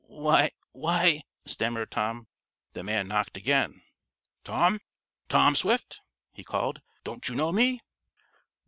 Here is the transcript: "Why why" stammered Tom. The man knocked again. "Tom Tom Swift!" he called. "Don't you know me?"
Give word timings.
"Why 0.07 0.49
why" 0.71 1.21
stammered 1.45 1.91
Tom. 1.91 2.25
The 2.73 2.81
man 2.81 3.07
knocked 3.07 3.37
again. 3.37 3.83
"Tom 4.43 4.81
Tom 5.29 5.55
Swift!" 5.55 5.99
he 6.33 6.43
called. 6.43 6.81
"Don't 7.03 7.29
you 7.29 7.35
know 7.35 7.51
me?" 7.51 7.81